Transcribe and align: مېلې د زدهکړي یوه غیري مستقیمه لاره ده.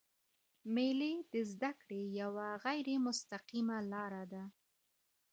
مېلې 0.73 1.13
د 1.33 1.35
زدهکړي 1.51 2.01
یوه 2.21 2.47
غیري 2.63 2.95
مستقیمه 3.05 3.77
لاره 3.93 4.23
ده. 4.31 4.43